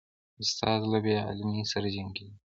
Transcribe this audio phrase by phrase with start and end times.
[0.41, 2.27] استاد له بې علمۍ سره جنګیږي.